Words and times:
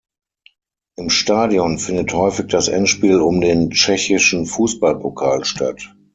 Im 0.97 1.11
Stadion 1.11 1.77
findet 1.77 2.11
häufig 2.15 2.47
das 2.47 2.69
Endspiel 2.69 3.19
um 3.21 3.39
den 3.39 3.69
Tschechischen 3.69 4.47
Fußballpokal 4.47 5.45
statt. 5.45 5.93